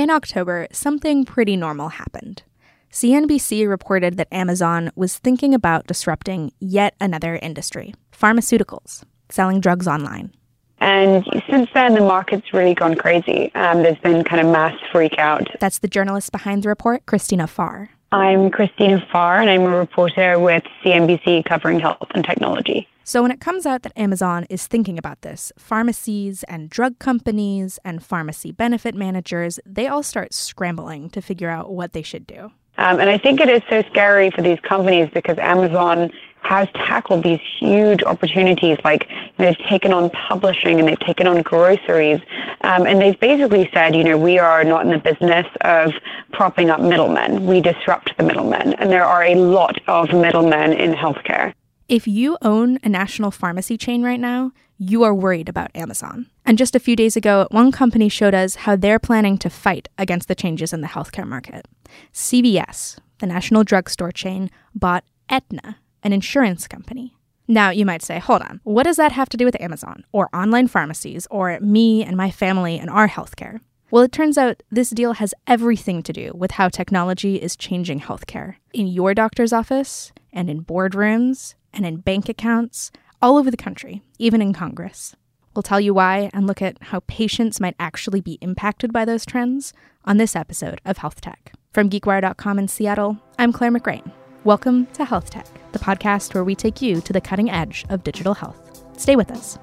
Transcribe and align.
In 0.00 0.08
October, 0.08 0.66
something 0.72 1.26
pretty 1.26 1.56
normal 1.56 1.90
happened. 1.90 2.42
CNBC 2.90 3.68
reported 3.68 4.16
that 4.16 4.32
Amazon 4.32 4.90
was 4.94 5.18
thinking 5.18 5.52
about 5.52 5.86
disrupting 5.86 6.52
yet 6.58 6.94
another 7.02 7.36
industry 7.36 7.94
pharmaceuticals, 8.10 9.04
selling 9.28 9.60
drugs 9.60 9.86
online. 9.86 10.32
And 10.78 11.22
since 11.50 11.68
then, 11.74 11.92
the 11.92 12.00
market's 12.00 12.54
really 12.54 12.72
gone 12.72 12.94
crazy. 12.94 13.54
Um, 13.54 13.82
there's 13.82 13.98
been 13.98 14.24
kind 14.24 14.40
of 14.40 14.50
mass 14.50 14.74
freak 14.90 15.18
out. 15.18 15.46
That's 15.60 15.80
the 15.80 15.88
journalist 15.88 16.32
behind 16.32 16.62
the 16.62 16.70
report, 16.70 17.04
Christina 17.04 17.46
Farr. 17.46 17.90
I'm 18.10 18.50
Christina 18.50 19.06
Farr, 19.12 19.42
and 19.42 19.50
I'm 19.50 19.64
a 19.64 19.76
reporter 19.76 20.38
with 20.38 20.62
CNBC 20.82 21.44
covering 21.44 21.78
health 21.78 22.08
and 22.14 22.24
technology. 22.24 22.88
So, 23.10 23.22
when 23.22 23.32
it 23.32 23.40
comes 23.40 23.66
out 23.66 23.82
that 23.82 23.92
Amazon 23.96 24.46
is 24.48 24.68
thinking 24.68 24.96
about 24.96 25.22
this, 25.22 25.50
pharmacies 25.58 26.44
and 26.44 26.70
drug 26.70 27.00
companies 27.00 27.76
and 27.84 28.00
pharmacy 28.00 28.52
benefit 28.52 28.94
managers, 28.94 29.58
they 29.66 29.88
all 29.88 30.04
start 30.04 30.32
scrambling 30.32 31.10
to 31.10 31.20
figure 31.20 31.50
out 31.50 31.72
what 31.72 31.92
they 31.92 32.02
should 32.02 32.24
do. 32.24 32.52
Um, 32.78 33.00
and 33.00 33.10
I 33.10 33.18
think 33.18 33.40
it 33.40 33.48
is 33.48 33.62
so 33.68 33.82
scary 33.90 34.30
for 34.30 34.42
these 34.42 34.60
companies 34.60 35.10
because 35.12 35.38
Amazon 35.38 36.12
has 36.42 36.68
tackled 36.72 37.24
these 37.24 37.40
huge 37.58 38.04
opportunities. 38.04 38.78
Like 38.84 39.08
they've 39.38 39.58
taken 39.58 39.92
on 39.92 40.10
publishing 40.10 40.78
and 40.78 40.88
they've 40.88 41.00
taken 41.00 41.26
on 41.26 41.42
groceries, 41.42 42.20
um, 42.60 42.86
and 42.86 43.00
they've 43.00 43.18
basically 43.18 43.68
said, 43.74 43.96
you 43.96 44.04
know, 44.04 44.18
we 44.18 44.38
are 44.38 44.62
not 44.62 44.84
in 44.84 44.92
the 44.92 44.98
business 44.98 45.48
of 45.62 45.94
propping 46.32 46.70
up 46.70 46.80
middlemen. 46.80 47.44
We 47.44 47.60
disrupt 47.60 48.16
the 48.16 48.22
middlemen, 48.22 48.74
and 48.74 48.88
there 48.88 49.04
are 49.04 49.24
a 49.24 49.34
lot 49.34 49.80
of 49.88 50.12
middlemen 50.12 50.74
in 50.74 50.92
healthcare. 50.92 51.54
If 51.90 52.06
you 52.06 52.38
own 52.40 52.78
a 52.84 52.88
national 52.88 53.32
pharmacy 53.32 53.76
chain 53.76 54.04
right 54.04 54.20
now, 54.20 54.52
you 54.78 55.02
are 55.02 55.12
worried 55.12 55.48
about 55.48 55.74
Amazon. 55.74 56.30
And 56.46 56.56
just 56.56 56.76
a 56.76 56.78
few 56.78 56.94
days 56.94 57.16
ago, 57.16 57.48
one 57.50 57.72
company 57.72 58.08
showed 58.08 58.32
us 58.32 58.54
how 58.54 58.76
they're 58.76 59.00
planning 59.00 59.36
to 59.38 59.50
fight 59.50 59.88
against 59.98 60.28
the 60.28 60.36
changes 60.36 60.72
in 60.72 60.82
the 60.82 60.86
healthcare 60.86 61.26
market. 61.26 61.66
CVS, 62.14 62.98
the 63.18 63.26
national 63.26 63.64
drugstore 63.64 64.12
chain, 64.12 64.52
bought 64.72 65.02
Aetna, 65.28 65.78
an 66.04 66.12
insurance 66.12 66.68
company. 66.68 67.16
Now, 67.48 67.70
you 67.70 67.84
might 67.84 68.02
say, 68.02 68.20
hold 68.20 68.42
on, 68.42 68.60
what 68.62 68.84
does 68.84 68.96
that 68.96 69.10
have 69.10 69.28
to 69.30 69.36
do 69.36 69.44
with 69.44 69.60
Amazon, 69.60 70.04
or 70.12 70.28
online 70.32 70.68
pharmacies, 70.68 71.26
or 71.28 71.58
me 71.58 72.04
and 72.04 72.16
my 72.16 72.30
family 72.30 72.78
and 72.78 72.88
our 72.88 73.08
healthcare? 73.08 73.58
Well, 73.90 74.04
it 74.04 74.12
turns 74.12 74.38
out 74.38 74.62
this 74.70 74.90
deal 74.90 75.14
has 75.14 75.34
everything 75.48 76.04
to 76.04 76.12
do 76.12 76.30
with 76.36 76.52
how 76.52 76.68
technology 76.68 77.42
is 77.42 77.56
changing 77.56 78.02
healthcare 78.02 78.54
in 78.72 78.86
your 78.86 79.12
doctor's 79.12 79.52
office, 79.52 80.12
and 80.32 80.48
in 80.48 80.64
boardrooms, 80.64 81.54
and 81.72 81.86
in 81.86 81.98
bank 81.98 82.28
accounts, 82.28 82.90
all 83.22 83.36
over 83.36 83.50
the 83.50 83.56
country, 83.56 84.02
even 84.18 84.42
in 84.42 84.52
Congress. 84.52 85.14
We'll 85.54 85.62
tell 85.62 85.80
you 85.80 85.94
why 85.94 86.30
and 86.32 86.46
look 86.46 86.62
at 86.62 86.76
how 86.80 87.00
patients 87.06 87.60
might 87.60 87.74
actually 87.78 88.20
be 88.20 88.38
impacted 88.40 88.92
by 88.92 89.04
those 89.04 89.26
trends 89.26 89.72
on 90.04 90.16
this 90.16 90.36
episode 90.36 90.80
of 90.84 90.98
Health 90.98 91.20
Tech. 91.20 91.52
From 91.72 91.90
GeekWire.com 91.90 92.58
in 92.58 92.68
Seattle, 92.68 93.18
I'm 93.38 93.52
Claire 93.52 93.72
McGrane. 93.72 94.12
Welcome 94.44 94.86
to 94.94 95.04
Health 95.04 95.30
Tech, 95.30 95.46
the 95.72 95.78
podcast 95.78 96.34
where 96.34 96.44
we 96.44 96.54
take 96.54 96.80
you 96.80 97.00
to 97.02 97.12
the 97.12 97.20
cutting 97.20 97.50
edge 97.50 97.84
of 97.90 98.04
digital 98.04 98.34
health. 98.34 98.84
Stay 98.96 99.16
with 99.16 99.30
us. 99.30 99.58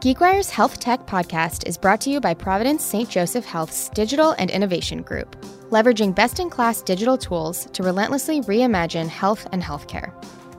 GeekWire's 0.00 0.48
Health 0.48 0.78
Tech 0.78 1.06
podcast 1.06 1.66
is 1.66 1.76
brought 1.76 2.00
to 2.02 2.10
you 2.10 2.20
by 2.20 2.32
Providence 2.32 2.84
St. 2.84 3.08
Joseph 3.08 3.44
Health's 3.44 3.88
Digital 3.88 4.30
and 4.38 4.48
Innovation 4.48 5.02
Group, 5.02 5.34
leveraging 5.70 6.14
best 6.14 6.38
in 6.38 6.48
class 6.48 6.82
digital 6.82 7.18
tools 7.18 7.64
to 7.72 7.82
relentlessly 7.82 8.40
reimagine 8.42 9.08
health 9.08 9.48
and 9.50 9.60
healthcare. 9.60 10.12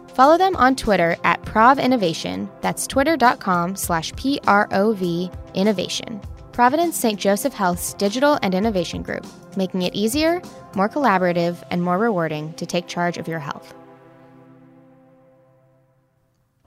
Follow 0.10 0.38
them 0.38 0.58
on 0.58 0.76
Twitter 0.76 1.16
at 1.24 1.42
Prov 1.44 1.80
Innovation. 1.80 2.50
That's 2.60 2.86
twitter.com 2.86 3.78
slash 3.78 4.14
P 4.18 4.42
R 4.46 4.68
O 4.74 4.92
V 4.92 5.32
Innovation. 5.54 6.20
Providence 6.52 6.98
St. 6.98 7.18
Joseph 7.18 7.54
Health's 7.54 7.94
Digital 7.94 8.38
and 8.42 8.54
Innovation 8.54 9.02
Group, 9.02 9.26
making 9.56 9.84
it 9.84 9.96
easier, 9.96 10.42
more 10.76 10.90
collaborative, 10.90 11.64
and 11.72 11.82
more 11.82 11.98
rewarding 11.98 12.52
to 12.56 12.66
take 12.66 12.88
charge 12.88 13.18
of 13.18 13.30
your 13.30 13.40
health. 13.40 13.74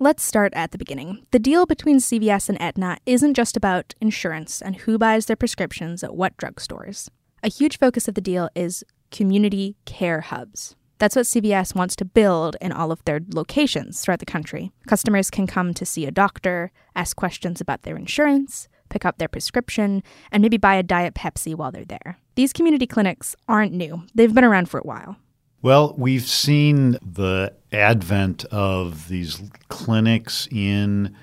Let's 0.02 0.24
start 0.24 0.52
at 0.56 0.72
the 0.72 0.78
beginning. 0.78 1.28
The 1.30 1.38
deal 1.38 1.64
between 1.64 1.98
CVS 1.98 2.48
and 2.48 2.60
Aetna 2.60 2.98
isn't 3.06 3.34
just 3.34 3.56
about 3.56 3.94
insurance 4.00 4.60
and 4.60 4.74
who 4.74 4.98
buys 4.98 5.26
their 5.26 5.36
prescriptions 5.36 6.02
at 6.02 6.16
what 6.16 6.36
drugstores. 6.36 7.08
A 7.44 7.48
huge 7.48 7.78
focus 7.78 8.08
of 8.08 8.16
the 8.16 8.20
deal 8.20 8.50
is 8.56 8.82
community 9.12 9.76
care 9.84 10.22
hubs. 10.22 10.74
That's 10.98 11.14
what 11.14 11.26
CVS 11.26 11.76
wants 11.76 11.94
to 11.94 12.04
build 12.04 12.56
in 12.60 12.72
all 12.72 12.90
of 12.90 13.04
their 13.04 13.20
locations 13.32 14.00
throughout 14.00 14.18
the 14.18 14.26
country. 14.26 14.72
Customers 14.88 15.30
can 15.30 15.46
come 15.46 15.72
to 15.72 15.86
see 15.86 16.04
a 16.04 16.10
doctor, 16.10 16.72
ask 16.96 17.14
questions 17.14 17.60
about 17.60 17.82
their 17.82 17.96
insurance, 17.96 18.66
pick 18.88 19.04
up 19.04 19.18
their 19.18 19.28
prescription, 19.28 20.02
and 20.32 20.42
maybe 20.42 20.56
buy 20.56 20.74
a 20.74 20.82
Diet 20.82 21.14
Pepsi 21.14 21.54
while 21.54 21.70
they're 21.70 21.84
there. 21.84 22.18
These 22.34 22.52
community 22.52 22.88
clinics 22.88 23.36
aren't 23.46 23.72
new, 23.72 24.02
they've 24.16 24.34
been 24.34 24.42
around 24.42 24.68
for 24.68 24.80
a 24.80 24.84
while. 24.84 25.16
Well, 25.62 25.94
we've 25.96 26.26
seen 26.26 26.98
the 27.02 27.54
advent 27.70 28.44
of 28.46 29.06
these 29.06 29.40
clinics 29.68 30.48
in 30.50 31.14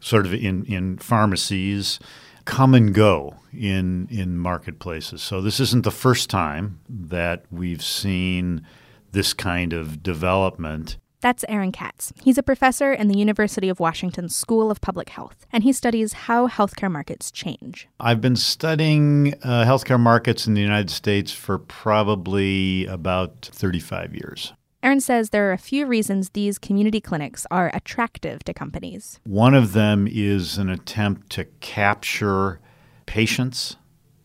sort 0.00 0.26
of 0.26 0.34
in, 0.34 0.64
in 0.64 0.98
pharmacies 0.98 2.00
come 2.44 2.74
and 2.74 2.92
go 2.92 3.36
in 3.52 4.08
in 4.10 4.38
marketplaces. 4.38 5.22
So 5.22 5.40
this 5.40 5.60
isn't 5.60 5.84
the 5.84 5.92
first 5.92 6.28
time 6.28 6.80
that 6.88 7.44
we've 7.52 7.82
seen 7.82 8.66
this 9.12 9.32
kind 9.32 9.72
of 9.72 10.02
development. 10.02 10.96
That's 11.26 11.44
Aaron 11.48 11.72
Katz. 11.72 12.12
He's 12.22 12.38
a 12.38 12.42
professor 12.44 12.92
in 12.92 13.08
the 13.08 13.18
University 13.18 13.68
of 13.68 13.80
Washington 13.80 14.28
School 14.28 14.70
of 14.70 14.80
Public 14.80 15.08
Health, 15.08 15.44
and 15.50 15.64
he 15.64 15.72
studies 15.72 16.12
how 16.12 16.46
healthcare 16.46 16.88
markets 16.88 17.32
change. 17.32 17.88
I've 17.98 18.20
been 18.20 18.36
studying 18.36 19.34
uh, 19.42 19.64
healthcare 19.64 19.98
markets 19.98 20.46
in 20.46 20.54
the 20.54 20.60
United 20.60 20.88
States 20.88 21.32
for 21.32 21.58
probably 21.58 22.86
about 22.86 23.50
35 23.52 24.14
years. 24.14 24.52
Aaron 24.84 25.00
says 25.00 25.30
there 25.30 25.50
are 25.50 25.52
a 25.52 25.58
few 25.58 25.84
reasons 25.84 26.30
these 26.30 26.60
community 26.60 27.00
clinics 27.00 27.44
are 27.50 27.72
attractive 27.74 28.44
to 28.44 28.54
companies. 28.54 29.18
One 29.24 29.54
of 29.54 29.72
them 29.72 30.06
is 30.08 30.58
an 30.58 30.70
attempt 30.70 31.30
to 31.30 31.46
capture 31.58 32.60
patients, 33.06 33.74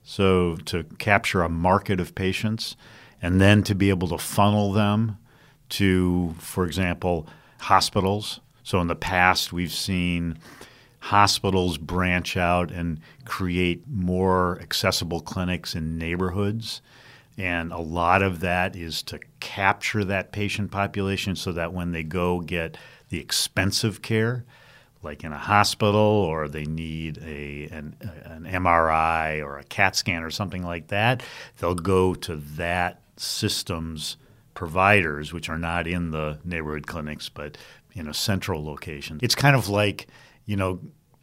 so 0.04 0.56
to 0.66 0.84
capture 1.00 1.42
a 1.42 1.50
market 1.50 2.00
of 2.00 2.14
patients, 2.14 2.76
and 3.24 3.42
then 3.42 3.64
to 3.64 3.74
be 3.74 3.90
able 3.90 4.10
to 4.10 4.20
funnel 4.20 4.72
them 4.72 5.18
to, 5.72 6.36
for 6.40 6.66
example, 6.66 7.28
hospitals. 7.60 8.40
So 8.64 8.80
in 8.80 8.88
the 8.88 8.96
past, 8.96 9.52
we've 9.52 9.74
seen 9.74 10.38
hospitals 11.00 11.78
branch 11.78 12.38
out 12.38 12.72
and 12.72 13.00
create 13.26 13.84
more 13.88 14.60
accessible 14.62 15.20
clinics 15.20 15.76
in 15.76 15.98
neighborhoods. 15.98 16.82
And 17.38 17.72
a 17.72 17.80
lot 17.80 18.22
of 18.22 18.42
that 18.42 18.76
is 18.76 19.02
to 19.04 19.20
capture 19.40 20.06
that 20.06 20.32
patient 20.32 20.70
population 20.70 21.36
so 21.36 21.52
that 21.54 21.74
when 21.74 21.92
they 21.92 22.04
go 22.04 22.40
get 22.40 22.78
the 23.10 23.20
expensive 23.20 24.02
care, 24.02 24.46
like 25.02 25.24
in 25.24 25.34
a 25.34 25.38
hospital, 25.38 26.00
or 26.00 26.48
they 26.48 26.66
need 26.66 27.18
a, 27.18 27.68
an, 27.72 27.96
an 28.26 28.44
MRI 28.44 29.44
or 29.44 29.58
a 29.58 29.64
CAT 29.64 29.96
scan 29.96 30.22
or 30.22 30.30
something 30.30 30.64
like 30.64 30.90
that, 30.90 31.24
they'll 31.58 31.74
go 31.74 32.14
to 32.14 32.36
that 32.36 33.02
system's 33.18 34.18
providers, 34.62 35.34
which 35.34 35.50
are 35.50 35.58
not 35.58 35.88
in 35.88 36.12
the 36.12 36.38
neighborhood 36.46 36.86
clinics, 36.86 37.30
but 37.30 37.58
in 37.94 38.08
a 38.08 38.14
central 38.14 38.64
location. 38.64 39.20
It's 39.24 39.34
kind 39.34 39.56
of 39.56 39.70
like, 39.70 40.06
you 40.46 40.56
know, 40.56 40.80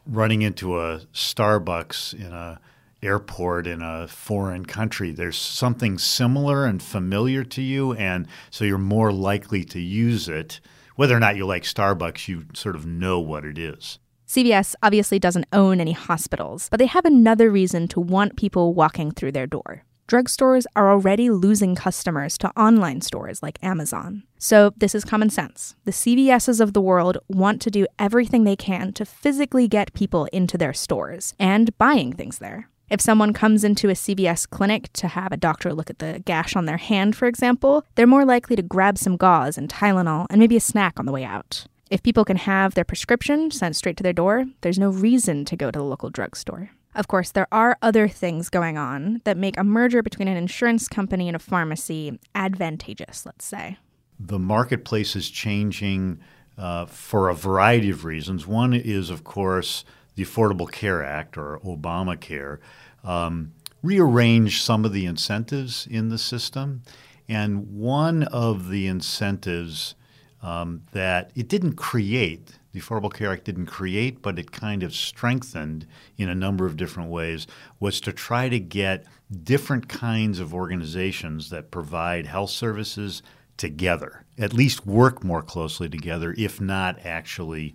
running 0.06 0.42
into 0.42 0.80
a 0.80 1.02
Starbucks 1.14 2.14
in 2.14 2.32
a 2.32 2.60
airport 3.00 3.68
in 3.68 3.80
a 3.80 4.08
foreign 4.08 4.66
country. 4.66 5.12
There's 5.12 5.38
something 5.38 5.98
similar 5.98 6.66
and 6.66 6.82
familiar 6.82 7.44
to 7.44 7.62
you, 7.62 7.92
and 7.92 8.26
so 8.50 8.64
you're 8.64 8.76
more 8.76 9.12
likely 9.12 9.62
to 9.66 9.78
use 9.78 10.28
it. 10.28 10.58
Whether 10.96 11.16
or 11.16 11.20
not 11.20 11.36
you 11.36 11.46
like 11.46 11.62
Starbucks, 11.62 12.26
you 12.26 12.46
sort 12.54 12.74
of 12.74 12.86
know 12.86 13.20
what 13.20 13.44
it 13.44 13.56
is. 13.56 14.00
CVS 14.26 14.74
obviously 14.82 15.20
doesn't 15.20 15.46
own 15.52 15.80
any 15.80 15.92
hospitals, 15.92 16.68
but 16.72 16.78
they 16.78 16.86
have 16.86 17.04
another 17.04 17.52
reason 17.52 17.86
to 17.86 18.00
want 18.00 18.36
people 18.36 18.74
walking 18.74 19.12
through 19.12 19.30
their 19.30 19.46
door 19.46 19.84
drugstores 20.08 20.64
are 20.74 20.90
already 20.90 21.30
losing 21.30 21.74
customers 21.74 22.36
to 22.38 22.48
online 22.58 23.00
stores 23.02 23.42
like 23.42 23.62
Amazon. 23.62 24.24
So, 24.38 24.72
this 24.76 24.94
is 24.94 25.04
common 25.04 25.30
sense. 25.30 25.76
The 25.84 25.92
CVSs 25.92 26.60
of 26.60 26.72
the 26.72 26.80
world 26.80 27.18
want 27.28 27.60
to 27.62 27.70
do 27.70 27.86
everything 27.98 28.44
they 28.44 28.56
can 28.56 28.92
to 28.94 29.04
physically 29.04 29.68
get 29.68 29.92
people 29.92 30.24
into 30.32 30.56
their 30.56 30.72
stores 30.72 31.34
and 31.38 31.76
buying 31.78 32.12
things 32.12 32.38
there. 32.38 32.68
If 32.90 33.02
someone 33.02 33.34
comes 33.34 33.64
into 33.64 33.90
a 33.90 33.94
CVS 33.94 34.48
clinic 34.48 34.90
to 34.94 35.08
have 35.08 35.30
a 35.30 35.36
doctor 35.36 35.74
look 35.74 35.90
at 35.90 35.98
the 35.98 36.22
gash 36.24 36.56
on 36.56 36.64
their 36.64 36.78
hand, 36.78 37.14
for 37.14 37.28
example, 37.28 37.84
they're 37.94 38.06
more 38.06 38.24
likely 38.24 38.56
to 38.56 38.62
grab 38.62 38.96
some 38.96 39.18
gauze 39.18 39.58
and 39.58 39.68
Tylenol 39.68 40.26
and 40.30 40.40
maybe 40.40 40.56
a 40.56 40.60
snack 40.60 40.98
on 40.98 41.04
the 41.04 41.12
way 41.12 41.24
out. 41.24 41.66
If 41.90 42.02
people 42.02 42.24
can 42.24 42.38
have 42.38 42.74
their 42.74 42.84
prescription 42.84 43.50
sent 43.50 43.76
straight 43.76 43.98
to 43.98 44.02
their 44.02 44.12
door, 44.14 44.46
there's 44.62 44.78
no 44.78 44.90
reason 44.90 45.44
to 45.46 45.56
go 45.56 45.70
to 45.70 45.78
the 45.78 45.84
local 45.84 46.08
drugstore. 46.08 46.70
Of 46.98 47.06
course, 47.06 47.30
there 47.30 47.46
are 47.52 47.78
other 47.80 48.08
things 48.08 48.50
going 48.50 48.76
on 48.76 49.22
that 49.22 49.36
make 49.36 49.56
a 49.56 49.62
merger 49.62 50.02
between 50.02 50.26
an 50.26 50.36
insurance 50.36 50.88
company 50.88 51.28
and 51.28 51.36
a 51.36 51.38
pharmacy 51.38 52.18
advantageous, 52.34 53.24
let's 53.24 53.44
say. 53.44 53.78
The 54.18 54.40
marketplace 54.40 55.14
is 55.14 55.30
changing 55.30 56.18
uh, 56.58 56.86
for 56.86 57.28
a 57.28 57.36
variety 57.36 57.90
of 57.90 58.04
reasons. 58.04 58.48
One 58.48 58.74
is, 58.74 59.10
of 59.10 59.22
course, 59.22 59.84
the 60.16 60.24
Affordable 60.24 60.68
Care 60.68 61.04
Act 61.04 61.38
or 61.38 61.60
Obamacare 61.64 62.58
um, 63.04 63.52
rearranged 63.80 64.64
some 64.64 64.84
of 64.84 64.92
the 64.92 65.06
incentives 65.06 65.86
in 65.88 66.08
the 66.08 66.18
system. 66.18 66.82
And 67.28 67.78
one 67.78 68.24
of 68.24 68.70
the 68.70 68.88
incentives 68.88 69.94
um, 70.42 70.82
that 70.90 71.30
it 71.36 71.46
didn't 71.46 71.74
create, 71.74 72.57
the 72.78 72.84
Affordable 72.84 73.12
Care 73.12 73.32
Act 73.32 73.44
didn't 73.44 73.66
create, 73.66 74.22
but 74.22 74.38
it 74.38 74.52
kind 74.52 74.82
of 74.82 74.94
strengthened 74.94 75.86
in 76.16 76.28
a 76.28 76.34
number 76.34 76.66
of 76.66 76.76
different 76.76 77.10
ways, 77.10 77.46
was 77.80 78.00
to 78.02 78.12
try 78.12 78.48
to 78.48 78.60
get 78.60 79.04
different 79.42 79.88
kinds 79.88 80.38
of 80.38 80.54
organizations 80.54 81.50
that 81.50 81.70
provide 81.70 82.26
health 82.26 82.50
services 82.50 83.22
together, 83.56 84.24
at 84.38 84.52
least 84.52 84.86
work 84.86 85.24
more 85.24 85.42
closely 85.42 85.88
together, 85.88 86.34
if 86.38 86.60
not 86.60 87.04
actually 87.04 87.74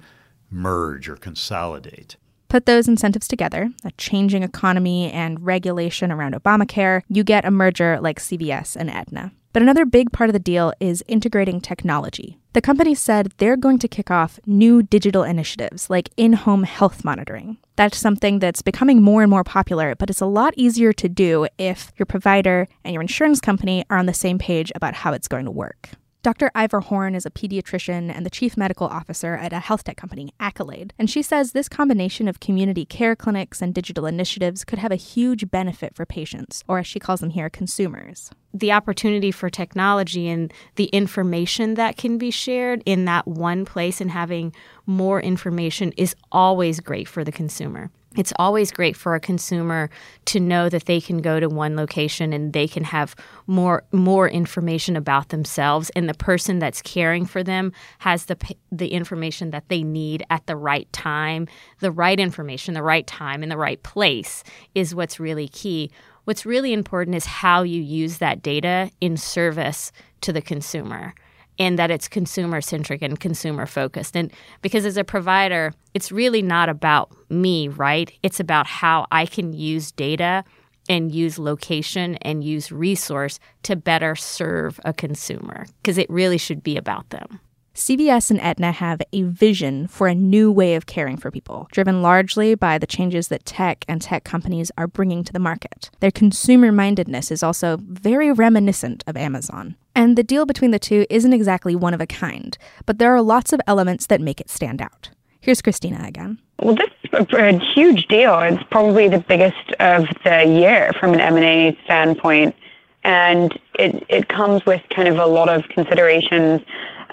merge 0.49 1.09
or 1.09 1.17
consolidate. 1.17 2.15
Put 2.47 2.65
those 2.65 2.87
incentives 2.87 3.27
together, 3.27 3.71
a 3.83 3.91
changing 3.93 4.43
economy 4.43 5.11
and 5.11 5.43
regulation 5.43 6.11
around 6.11 6.35
Obamacare, 6.35 7.01
you 7.09 7.23
get 7.23 7.45
a 7.45 7.51
merger 7.51 7.99
like 7.99 8.19
CVS 8.19 8.75
and 8.75 8.89
Aetna. 8.89 9.33
But 9.53 9.61
another 9.61 9.85
big 9.85 10.11
part 10.11 10.29
of 10.29 10.33
the 10.33 10.39
deal 10.39 10.73
is 10.79 11.03
integrating 11.07 11.61
technology. 11.61 12.39
The 12.53 12.61
company 12.61 12.95
said 12.95 13.33
they're 13.37 13.55
going 13.55 13.77
to 13.79 13.87
kick 13.87 14.09
off 14.09 14.39
new 14.47 14.81
digital 14.81 15.23
initiatives 15.23 15.91
like 15.91 16.09
in 16.17 16.33
home 16.33 16.63
health 16.63 17.05
monitoring. 17.05 17.57
That's 17.75 17.97
something 17.97 18.39
that's 18.39 18.63
becoming 18.63 19.01
more 19.01 19.21
and 19.21 19.29
more 19.29 19.43
popular, 19.43 19.93
but 19.95 20.09
it's 20.09 20.21
a 20.21 20.25
lot 20.25 20.55
easier 20.57 20.91
to 20.93 21.07
do 21.07 21.47
if 21.59 21.91
your 21.97 22.07
provider 22.07 22.67
and 22.83 22.93
your 22.93 23.01
insurance 23.01 23.39
company 23.39 23.85
are 23.91 23.97
on 23.97 24.07
the 24.07 24.13
same 24.13 24.39
page 24.39 24.71
about 24.75 24.95
how 24.95 25.13
it's 25.13 25.27
going 25.27 25.45
to 25.45 25.51
work. 25.51 25.89
Dr. 26.23 26.51
Ivor 26.55 26.79
Horn 26.79 27.15
is 27.15 27.25
a 27.25 27.29
pediatrician 27.29 28.09
and 28.09 28.25
the 28.25 28.29
chief 28.29 28.55
medical 28.55 28.87
officer 28.87 29.35
at 29.35 29.51
a 29.51 29.59
health 29.59 29.83
tech 29.83 29.97
company, 29.97 30.33
Accolade, 30.39 30.93
and 30.97 31.09
she 31.09 31.21
says 31.21 31.51
this 31.51 31.67
combination 31.67 32.29
of 32.29 32.39
community 32.39 32.85
care 32.85 33.13
clinics 33.13 33.61
and 33.61 33.73
digital 33.73 34.05
initiatives 34.05 34.63
could 34.63 34.79
have 34.79 34.93
a 34.93 34.95
huge 34.95 35.51
benefit 35.51 35.93
for 35.93 36.05
patients, 36.05 36.63
or 36.65 36.79
as 36.79 36.87
she 36.87 36.97
calls 36.97 37.19
them 37.19 37.31
here, 37.31 37.49
consumers. 37.49 38.31
The 38.53 38.71
opportunity 38.71 39.31
for 39.31 39.49
technology 39.49 40.29
and 40.29 40.53
the 40.75 40.85
information 40.85 41.73
that 41.73 41.97
can 41.97 42.17
be 42.17 42.31
shared 42.31 42.83
in 42.85 43.03
that 43.03 43.27
one 43.27 43.65
place 43.65 43.99
and 43.99 44.09
having 44.09 44.55
more 44.85 45.19
information 45.19 45.91
is 45.97 46.15
always 46.31 46.79
great 46.79 47.09
for 47.09 47.25
the 47.25 47.33
consumer 47.33 47.91
it's 48.15 48.33
always 48.37 48.71
great 48.71 48.95
for 48.95 49.15
a 49.15 49.19
consumer 49.19 49.89
to 50.25 50.39
know 50.39 50.69
that 50.69 50.85
they 50.85 51.01
can 51.01 51.19
go 51.19 51.39
to 51.39 51.49
one 51.49 51.75
location 51.75 52.33
and 52.33 52.53
they 52.53 52.67
can 52.67 52.83
have 52.83 53.15
more 53.47 53.83
more 53.91 54.29
information 54.29 54.95
about 54.95 55.29
themselves. 55.29 55.89
And 55.91 56.07
the 56.07 56.13
person 56.13 56.59
that's 56.59 56.81
caring 56.81 57.25
for 57.25 57.43
them 57.43 57.71
has 57.99 58.25
the 58.25 58.37
the 58.71 58.89
information 58.89 59.51
that 59.51 59.69
they 59.69 59.83
need 59.83 60.25
at 60.29 60.45
the 60.47 60.55
right 60.55 60.91
time. 60.93 61.47
The 61.79 61.91
right 61.91 62.19
information 62.19 62.73
the 62.73 62.83
right 62.83 63.07
time 63.07 63.43
in 63.43 63.49
the 63.49 63.57
right 63.57 63.81
place 63.83 64.43
is 64.75 64.95
what's 64.95 65.19
really 65.19 65.47
key. 65.47 65.91
What's 66.25 66.45
really 66.45 66.71
important 66.71 67.15
is 67.15 67.25
how 67.25 67.63
you 67.63 67.81
use 67.81 68.19
that 68.19 68.41
data 68.41 68.89
in 69.01 69.17
service 69.17 69.91
to 70.21 70.31
the 70.31 70.41
consumer 70.41 71.13
and 71.59 71.77
that 71.79 71.91
it's 71.91 72.07
consumer 72.07 72.61
centric 72.61 73.01
and 73.01 73.19
consumer 73.19 73.65
focused. 73.65 74.15
And 74.15 74.31
because 74.61 74.85
as 74.85 74.97
a 74.97 75.03
provider, 75.03 75.73
it's 75.93 76.11
really 76.11 76.41
not 76.41 76.69
about 76.69 77.15
me, 77.29 77.67
right? 77.67 78.11
It's 78.23 78.39
about 78.39 78.67
how 78.67 79.05
I 79.11 79.25
can 79.25 79.53
use 79.53 79.91
data 79.91 80.43
and 80.89 81.13
use 81.13 81.39
location 81.39 82.15
and 82.15 82.43
use 82.43 82.71
resource 82.71 83.39
to 83.63 83.75
better 83.75 84.15
serve 84.15 84.79
a 84.83 84.93
consumer 84.93 85.65
because 85.81 85.97
it 85.97 86.09
really 86.09 86.37
should 86.37 86.63
be 86.63 86.75
about 86.75 87.09
them. 87.09 87.39
CVS 87.75 88.29
and 88.29 88.39
Aetna 88.39 88.71
have 88.71 89.01
a 89.11 89.23
vision 89.23 89.87
for 89.87 90.07
a 90.07 90.13
new 90.13 90.51
way 90.51 90.75
of 90.75 90.85
caring 90.85 91.17
for 91.17 91.31
people, 91.31 91.67
driven 91.71 92.03
largely 92.03 92.53
by 92.53 92.77
the 92.77 92.85
changes 92.85 93.29
that 93.29 93.47
tech 93.47 93.83
and 93.87 93.99
tech 93.99 94.23
companies 94.23 94.71
are 94.77 94.85
bringing 94.85 95.23
to 95.23 95.33
the 95.33 95.39
market. 95.39 95.89
Their 95.99 96.11
consumer 96.11 96.71
mindedness 96.71 97.31
is 97.31 97.41
also 97.41 97.77
very 97.81 98.31
reminiscent 98.31 99.03
of 99.07 99.17
Amazon. 99.17 99.75
And 99.95 100.15
the 100.15 100.23
deal 100.23 100.45
between 100.45 100.69
the 100.69 100.77
two 100.77 101.07
isn't 101.09 101.33
exactly 101.33 101.75
one 101.75 101.95
of 101.95 102.01
a 102.01 102.05
kind, 102.05 102.55
but 102.85 102.99
there 102.99 103.13
are 103.15 103.23
lots 103.23 103.53
of 103.53 103.61
elements 103.65 104.05
that 104.05 104.21
make 104.21 104.39
it 104.39 104.51
stand 104.51 104.79
out. 104.79 105.09
Here's 105.39 105.61
Christina 105.61 106.03
again. 106.05 106.37
Well, 106.59 106.75
this 106.75 106.91
is 107.11 107.33
a 107.33 107.57
huge 107.57 108.07
deal. 108.07 108.37
It's 108.39 108.63
probably 108.69 109.07
the 109.07 109.19
biggest 109.19 109.71
of 109.79 110.05
the 110.23 110.45
year 110.45 110.93
from 110.99 111.13
an 111.13 111.19
M&A 111.19 111.75
standpoint. 111.85 112.55
And 113.03 113.59
it, 113.79 114.05
it 114.09 114.29
comes 114.29 114.63
with 114.67 114.81
kind 114.95 115.07
of 115.07 115.17
a 115.17 115.25
lot 115.25 115.49
of 115.49 115.67
considerations 115.69 116.61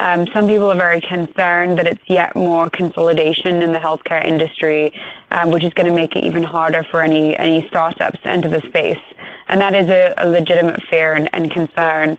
um, 0.01 0.27
some 0.33 0.47
people 0.47 0.73
are 0.73 0.77
very 0.77 1.03
concerned 1.03 1.77
that 1.79 1.87
it's 1.87 2.03
yet 2.09 2.35
more 2.35 2.71
consolidation 2.71 3.61
in 3.63 3.73
the 3.73 3.79
healthcare 3.79 4.25
industry, 4.25 4.99
um, 5.31 5.51
which 5.51 5.63
is 5.63 5.75
going 5.75 5.87
to 5.87 5.95
make 5.95 6.17
it 6.17 6.25
even 6.25 6.43
harder 6.43 6.83
for 6.85 7.03
any 7.03 7.37
any 7.37 7.69
startups 7.69 8.19
to 8.23 8.29
enter 8.29 8.49
the 8.49 8.63
space, 8.67 9.05
and 9.49 9.61
that 9.61 9.75
is 9.75 9.89
a, 9.89 10.15
a 10.17 10.27
legitimate 10.27 10.83
fear 10.85 11.13
and, 11.13 11.29
and, 11.35 11.51
concern. 11.51 12.17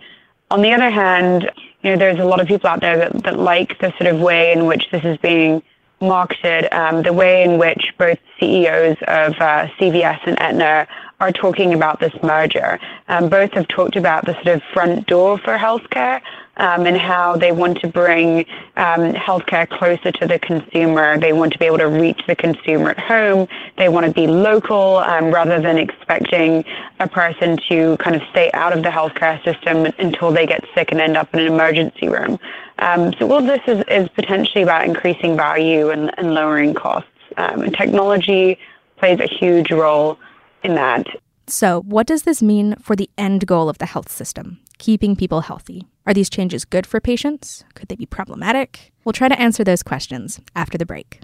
On 0.52 0.62
the 0.62 0.72
other 0.72 0.90
hand, 0.90 1.50
you 1.82 1.90
know, 1.90 1.96
there's 1.96 2.20
a 2.20 2.24
lot 2.24 2.40
of 2.40 2.46
people 2.46 2.70
out 2.70 2.80
there 2.80 2.98
that, 2.98 3.24
that 3.24 3.38
like 3.38 3.80
the 3.80 3.92
sort 3.98 4.14
of 4.14 4.20
way 4.20 4.52
in 4.52 4.66
which 4.66 4.88
this 4.92 5.04
is 5.04 5.18
being 5.18 5.60
marketed, 6.00 6.72
um, 6.72 7.02
the 7.02 7.12
way 7.12 7.42
in 7.42 7.58
which 7.58 7.92
both 7.98 8.18
CEOs 8.38 8.96
of 9.08 9.34
uh, 9.40 9.66
CVS 9.78 10.20
and 10.24 10.38
Aetna 10.38 10.86
are 11.20 11.32
talking 11.32 11.72
about 11.74 12.00
this 12.00 12.12
merger. 12.22 12.78
Um, 13.08 13.28
both 13.28 13.52
have 13.52 13.66
talked 13.68 13.96
about 13.96 14.24
the 14.24 14.34
sort 14.34 14.48
of 14.48 14.62
front 14.72 15.06
door 15.06 15.38
for 15.38 15.56
healthcare, 15.56 16.20
um, 16.56 16.86
and 16.86 16.96
how 16.96 17.36
they 17.36 17.52
want 17.52 17.80
to 17.80 17.88
bring 17.88 18.40
um, 18.76 19.12
healthcare 19.14 19.68
closer 19.68 20.12
to 20.12 20.26
the 20.26 20.38
consumer. 20.38 21.18
They 21.18 21.32
want 21.32 21.52
to 21.52 21.58
be 21.58 21.66
able 21.66 21.78
to 21.78 21.88
reach 21.88 22.20
the 22.26 22.36
consumer 22.36 22.90
at 22.90 22.98
home. 22.98 23.48
They 23.78 23.88
want 23.88 24.06
to 24.06 24.12
be 24.12 24.26
local 24.26 24.98
um, 24.98 25.32
rather 25.32 25.60
than 25.60 25.78
expecting 25.78 26.64
a 27.00 27.08
person 27.08 27.58
to 27.68 27.96
kind 27.98 28.16
of 28.16 28.22
stay 28.30 28.50
out 28.52 28.76
of 28.76 28.82
the 28.82 28.90
healthcare 28.90 29.42
system 29.44 29.92
until 29.98 30.30
they 30.30 30.46
get 30.46 30.64
sick 30.74 30.92
and 30.92 31.00
end 31.00 31.16
up 31.16 31.32
in 31.34 31.40
an 31.40 31.46
emergency 31.46 32.08
room. 32.08 32.38
Um, 32.78 33.12
so 33.18 33.30
all 33.32 33.42
this 33.42 33.62
is, 33.66 33.84
is 33.88 34.08
potentially 34.10 34.62
about 34.62 34.84
increasing 34.84 35.36
value 35.36 35.90
and, 35.90 36.12
and 36.18 36.34
lowering 36.34 36.74
costs. 36.74 37.08
Um, 37.36 37.62
and 37.62 37.74
technology 37.74 38.58
plays 38.98 39.20
a 39.20 39.26
huge 39.26 39.70
role 39.70 40.18
in 40.62 40.74
that. 40.74 41.06
So, 41.46 41.82
what 41.82 42.06
does 42.06 42.22
this 42.22 42.42
mean 42.42 42.76
for 42.76 42.94
the 42.94 43.10
end 43.18 43.46
goal 43.46 43.68
of 43.68 43.78
the 43.78 43.86
health 43.86 44.10
system, 44.10 44.60
keeping 44.78 45.16
people 45.16 45.40
healthy? 45.40 45.86
Are 46.06 46.14
these 46.14 46.30
changes 46.30 46.64
good 46.64 46.86
for 46.86 47.00
patients? 47.00 47.64
Could 47.74 47.88
they 47.88 47.96
be 47.96 48.06
problematic? 48.06 48.92
We'll 49.04 49.12
try 49.12 49.28
to 49.28 49.40
answer 49.40 49.64
those 49.64 49.82
questions 49.82 50.40
after 50.54 50.78
the 50.78 50.86
break. 50.86 51.20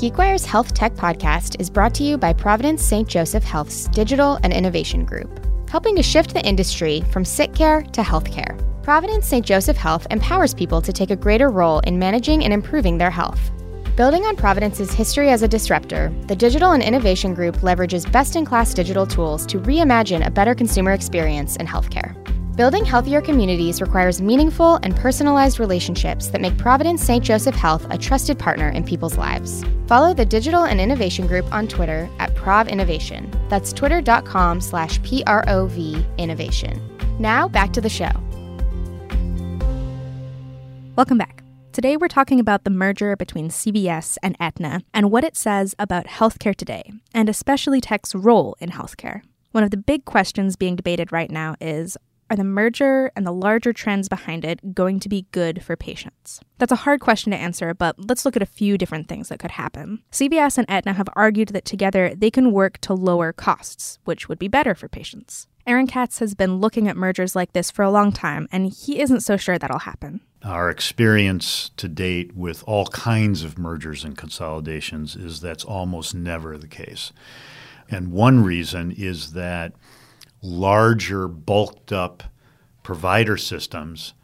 GeekWire's 0.00 0.46
Health 0.46 0.72
Tech 0.72 0.94
Podcast 0.94 1.60
is 1.60 1.68
brought 1.68 1.94
to 1.96 2.02
you 2.02 2.16
by 2.16 2.32
Providence 2.32 2.82
St. 2.82 3.06
Joseph 3.06 3.44
Health's 3.44 3.86
Digital 3.88 4.38
and 4.42 4.50
Innovation 4.50 5.04
Group, 5.04 5.28
helping 5.68 5.94
to 5.96 6.02
shift 6.02 6.32
the 6.32 6.42
industry 6.42 7.02
from 7.12 7.22
sick 7.22 7.54
care 7.54 7.82
to 7.82 8.00
healthcare. 8.00 8.58
Providence 8.82 9.28
St. 9.28 9.44
Joseph 9.44 9.76
Health 9.76 10.06
empowers 10.10 10.54
people 10.54 10.80
to 10.80 10.92
take 10.92 11.10
a 11.10 11.16
greater 11.16 11.50
role 11.50 11.80
in 11.80 11.98
managing 11.98 12.44
and 12.44 12.52
improving 12.52 12.96
their 12.96 13.10
health. 13.10 13.50
Building 14.00 14.24
on 14.24 14.34
Providence's 14.34 14.94
history 14.94 15.28
as 15.28 15.42
a 15.42 15.46
disruptor, 15.46 16.10
the 16.26 16.34
Digital 16.34 16.72
and 16.72 16.82
Innovation 16.82 17.34
Group 17.34 17.56
leverages 17.56 18.10
best 18.10 18.34
in 18.34 18.46
class 18.46 18.72
digital 18.72 19.06
tools 19.06 19.44
to 19.44 19.58
reimagine 19.58 20.24
a 20.24 20.30
better 20.30 20.54
consumer 20.54 20.92
experience 20.92 21.56
in 21.56 21.66
healthcare. 21.66 22.14
Building 22.56 22.86
healthier 22.86 23.20
communities 23.20 23.82
requires 23.82 24.22
meaningful 24.22 24.76
and 24.76 24.96
personalized 24.96 25.60
relationships 25.60 26.28
that 26.28 26.40
make 26.40 26.56
Providence 26.56 27.04
St. 27.04 27.22
Joseph 27.22 27.54
Health 27.54 27.86
a 27.90 27.98
trusted 27.98 28.38
partner 28.38 28.70
in 28.70 28.84
people's 28.84 29.18
lives. 29.18 29.66
Follow 29.86 30.14
the 30.14 30.24
Digital 30.24 30.64
and 30.64 30.80
Innovation 30.80 31.26
Group 31.26 31.52
on 31.52 31.68
Twitter 31.68 32.08
at 32.20 32.34
Prov 32.34 32.68
Innovation. 32.68 33.30
That's 33.50 33.70
twitter.com 33.70 34.62
slash 34.62 35.02
P-R-O-V 35.02 36.06
Innovation. 36.16 36.80
Now 37.18 37.48
back 37.48 37.74
to 37.74 37.82
the 37.82 37.90
show. 37.90 38.12
Welcome 40.96 41.18
back. 41.18 41.39
Today, 41.72 41.96
we're 41.96 42.08
talking 42.08 42.40
about 42.40 42.64
the 42.64 42.70
merger 42.70 43.14
between 43.14 43.48
CVS 43.48 44.18
and 44.24 44.36
Aetna 44.40 44.82
and 44.92 45.12
what 45.12 45.22
it 45.22 45.36
says 45.36 45.72
about 45.78 46.06
healthcare 46.06 46.54
today, 46.54 46.90
and 47.14 47.28
especially 47.28 47.80
tech's 47.80 48.12
role 48.12 48.56
in 48.58 48.70
healthcare. 48.70 49.22
One 49.52 49.62
of 49.62 49.70
the 49.70 49.76
big 49.76 50.04
questions 50.04 50.56
being 50.56 50.74
debated 50.74 51.12
right 51.12 51.30
now 51.30 51.54
is 51.60 51.96
Are 52.28 52.36
the 52.36 52.42
merger 52.42 53.12
and 53.14 53.24
the 53.24 53.32
larger 53.32 53.72
trends 53.72 54.08
behind 54.08 54.44
it 54.44 54.74
going 54.74 54.98
to 54.98 55.08
be 55.08 55.26
good 55.30 55.62
for 55.62 55.76
patients? 55.76 56.40
That's 56.58 56.72
a 56.72 56.76
hard 56.76 56.98
question 56.98 57.30
to 57.30 57.38
answer, 57.38 57.72
but 57.72 57.94
let's 57.98 58.24
look 58.24 58.34
at 58.34 58.42
a 58.42 58.46
few 58.46 58.76
different 58.76 59.06
things 59.06 59.28
that 59.28 59.38
could 59.38 59.52
happen. 59.52 60.02
CVS 60.10 60.58
and 60.58 60.68
Aetna 60.68 60.94
have 60.94 61.08
argued 61.14 61.50
that 61.50 61.64
together 61.64 62.12
they 62.16 62.32
can 62.32 62.50
work 62.50 62.78
to 62.78 62.94
lower 62.94 63.32
costs, 63.32 64.00
which 64.04 64.28
would 64.28 64.40
be 64.40 64.48
better 64.48 64.74
for 64.74 64.88
patients. 64.88 65.46
Aaron 65.68 65.86
Katz 65.86 66.18
has 66.18 66.34
been 66.34 66.56
looking 66.56 66.88
at 66.88 66.96
mergers 66.96 67.36
like 67.36 67.52
this 67.52 67.70
for 67.70 67.84
a 67.84 67.92
long 67.92 68.10
time, 68.10 68.48
and 68.50 68.72
he 68.72 69.00
isn't 69.00 69.20
so 69.20 69.36
sure 69.36 69.56
that'll 69.56 69.80
happen. 69.80 70.20
Our 70.42 70.70
experience 70.70 71.70
to 71.76 71.86
date 71.88 72.34
with 72.34 72.64
all 72.66 72.86
kinds 72.86 73.44
of 73.44 73.58
mergers 73.58 74.04
and 74.04 74.16
consolidations 74.16 75.14
is 75.14 75.40
that's 75.40 75.64
almost 75.64 76.14
never 76.14 76.56
the 76.56 76.66
case. 76.66 77.12
And 77.90 78.12
one 78.12 78.42
reason 78.42 78.92
is 78.92 79.32
that 79.32 79.74
larger, 80.42 81.28
bulked 81.28 81.92
up 81.92 82.22
provider 82.82 83.36
systems 83.36 84.14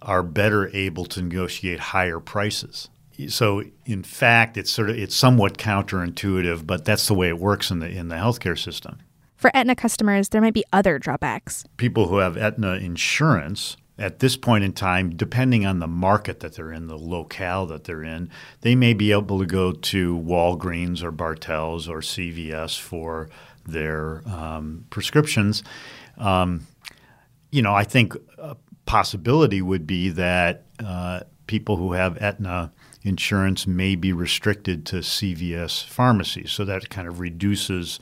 are 0.00 0.22
better 0.22 0.74
able 0.74 1.04
to 1.04 1.22
negotiate 1.22 1.80
higher 1.80 2.20
prices. 2.20 2.88
so 3.28 3.62
in 3.84 4.02
fact, 4.02 4.56
it's 4.56 4.70
sort 4.70 4.88
of 4.90 4.96
it's 4.96 5.14
somewhat 5.14 5.58
counterintuitive, 5.58 6.66
but 6.66 6.84
that's 6.84 7.08
the 7.08 7.14
way 7.14 7.28
it 7.28 7.38
works 7.38 7.70
in 7.70 7.80
the 7.80 7.88
in 7.88 8.08
the 8.08 8.14
healthcare 8.14 8.58
system. 8.58 8.98
For 9.36 9.50
Aetna 9.54 9.76
customers, 9.76 10.30
there 10.30 10.40
might 10.40 10.54
be 10.54 10.64
other 10.72 10.98
drawbacks. 10.98 11.64
People 11.76 12.08
who 12.08 12.18
have 12.18 12.36
Aetna 12.36 12.74
insurance 12.74 13.76
at 13.98 14.20
this 14.20 14.36
point 14.36 14.62
in 14.62 14.72
time, 14.72 15.16
depending 15.16 15.66
on 15.66 15.80
the 15.80 15.88
market 15.88 16.40
that 16.40 16.54
they're 16.54 16.72
in, 16.72 16.86
the 16.86 16.96
locale 16.96 17.66
that 17.66 17.84
they're 17.84 18.04
in, 18.04 18.30
they 18.60 18.74
may 18.74 18.94
be 18.94 19.10
able 19.10 19.38
to 19.40 19.46
go 19.46 19.72
to 19.72 20.16
Walgreens 20.18 21.02
or 21.02 21.10
Bartell's 21.10 21.88
or 21.88 22.00
CVS 22.00 22.78
for 22.78 23.28
their 23.66 24.22
um, 24.28 24.86
prescriptions. 24.90 25.64
Um, 26.16 26.66
you 27.50 27.60
know, 27.60 27.74
I 27.74 27.84
think 27.84 28.14
a 28.38 28.56
possibility 28.86 29.60
would 29.60 29.86
be 29.86 30.10
that 30.10 30.64
uh, 30.78 31.20
people 31.46 31.76
who 31.76 31.92
have 31.92 32.16
Aetna 32.22 32.72
insurance 33.02 33.66
may 33.66 33.96
be 33.96 34.12
restricted 34.12 34.86
to 34.86 34.96
CVS 34.96 35.84
pharmacies. 35.84 36.52
So 36.52 36.64
that 36.64 36.88
kind 36.90 37.08
of 37.08 37.20
reduces 37.20 37.98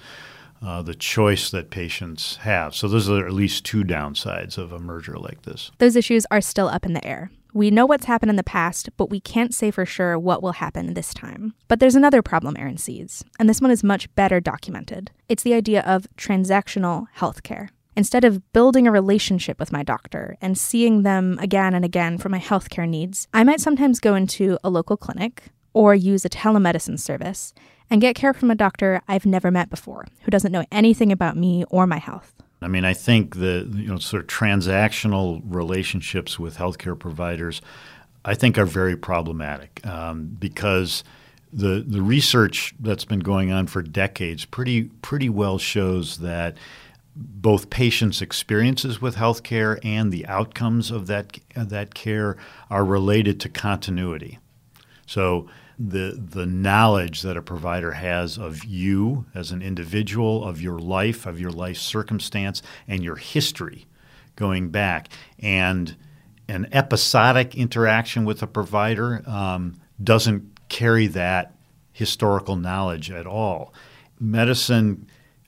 uh, 0.63 0.83
the 0.83 0.95
choice 0.95 1.51
that 1.51 1.71
patients 1.71 2.37
have. 2.37 2.75
So 2.75 2.89
those 2.89 3.09
are 3.09 3.27
at 3.27 3.33
least 3.33 3.65
two 3.65 3.85
downsides 3.85 4.59
of 4.59 4.73
a 4.73 4.79
merger 4.79 5.17
like 5.19 5.43
this. 5.43 5.71
Those 5.79 5.97
issues 5.97 6.27
are 6.31 6.41
still 6.41 6.69
up 6.69 6.87
in 6.87 6.93
the 6.93 7.07
air. 7.07 7.31
We 7.53 7.71
know 7.71 7.87
what's 7.87 8.05
happened 8.05 8.29
in 8.29 8.37
the 8.37 8.43
past, 8.43 8.91
but 8.99 9.09
we 9.09 9.19
can't 9.19 9.55
say 9.55 9.71
for 9.71 9.87
sure 9.87 10.19
what 10.19 10.43
will 10.43 10.53
happen 10.53 10.93
this 10.93 11.15
time. 11.15 11.55
But 11.69 11.81
there's 11.81 11.95
another 11.95 12.21
problem 12.21 12.55
Aaron 12.59 12.77
sees, 12.77 13.25
and 13.39 13.49
this 13.49 13.63
one 13.63 13.71
is 13.71 13.83
much 13.83 14.15
better 14.15 14.41
documented. 14.41 15.11
It's 15.29 15.43
the 15.43 15.55
idea 15.55 15.81
of 15.81 16.07
transactional 16.19 17.07
healthcare. 17.17 17.71
Instead 17.97 18.27
of 18.27 18.53
building 18.53 18.87
a 18.87 18.93
relationship 18.93 19.59
with 19.59 19.73
my 19.73 19.83
doctor 19.83 20.37
and 20.43 20.59
seeing 20.59 21.03
them 21.03 21.39
again 21.41 21.73
and 21.73 21.83
again 21.83 22.19
for 22.19 22.29
my 22.29 22.39
healthcare 22.39 22.87
needs, 22.87 23.27
I 23.33 23.43
might 23.43 23.61
sometimes 23.61 24.01
go 24.01 24.15
into 24.15 24.59
a 24.63 24.69
local 24.69 24.99
clinic 24.99 25.45
or 25.77 25.95
use 25.95 26.25
a 26.25 26.29
telemedicine 26.31 26.99
service 26.99 27.53
and 27.91 28.01
get 28.01 28.17
care 28.17 28.33
from 28.33 28.51
a 28.51 28.55
doctor 28.55 29.03
I've 29.07 29.27
never 29.27 29.51
met 29.51 29.69
before 29.69 30.07
who 30.23 30.31
doesn't 30.31 30.51
know 30.51 30.65
anything 30.73 31.13
about 31.13 31.37
me 31.37 31.65
or 31.69 31.87
my 31.87 31.99
health. 31.99 32.33
I 32.63 32.69
mean, 32.69 32.87
I 32.87 32.95
think 32.95 33.37
the 33.37 33.71
you 33.71 33.89
know 33.89 33.99
sort 33.99 34.23
of 34.23 34.27
transactional 34.27 35.43
relationships 35.45 36.39
with 36.39 36.57
healthcare 36.57 36.99
providers, 36.99 37.61
I 38.25 38.35
think, 38.35 38.57
are 38.57 38.65
very 38.65 38.97
problematic 38.97 39.87
um, 39.87 40.35
because 40.41 41.05
the 41.53 41.85
the 41.87 42.01
research 42.01 42.75
that's 42.81 43.05
been 43.05 43.21
going 43.21 43.53
on 43.53 43.67
for 43.67 43.83
decades 43.83 44.47
pretty 44.47 44.85
pretty 45.03 45.29
well 45.29 45.59
shows 45.59 46.19
that 46.19 46.57
both 47.15 47.69
patients' 47.69 48.23
experiences 48.23 49.03
with 49.03 49.17
healthcare 49.17 49.79
and 49.85 50.11
the 50.11 50.27
outcomes 50.27 50.91
of 50.91 51.07
that 51.09 51.39
of 51.55 51.69
that 51.69 51.93
care 51.93 52.39
are 52.71 52.85
related 52.87 53.39
to 53.41 53.51
continuity. 53.51 54.39
So 55.07 55.47
the 55.79 56.19
the 56.19 56.47
knowledge 56.47 57.23
that 57.23 57.37
a 57.37 57.43
provider 57.43 57.93
has 57.93 58.39
of 58.39 58.65
you 58.65 59.27
as 59.35 59.51
an 59.51 59.63
individual, 59.63 60.45
of 60.45 60.61
your 60.61 60.79
life, 60.79 61.27
of 61.27 61.41
your 61.41 61.51
life 61.51 61.77
circumstance, 61.77 62.63
and 62.89 63.03
your 63.03 63.17
history 63.17 63.87
going 64.37 64.71
back, 64.71 65.09
and 65.39 65.97
an 66.49 66.69
episodic 66.73 67.55
interaction 67.55 68.25
with 68.25 68.43
a 68.43 68.47
provider 68.47 69.23
um, 69.29 69.75
doesn't 70.03 70.69
carry 70.69 71.07
that 71.07 71.55
historical 71.93 72.57
knowledge 72.57 73.11
at 73.11 73.27
all. 73.27 73.73
Medicine 74.19 75.07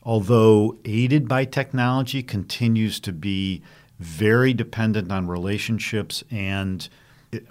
although 0.09 0.79
aided 0.87 1.29
by 1.29 1.45
technology, 1.45 2.23
continues 2.23 2.99
to 2.99 3.13
be 3.13 3.63
very 3.99 4.55
dependent 4.55 5.13
on 5.13 5.27
relationships 5.27 6.25
and 6.31 6.89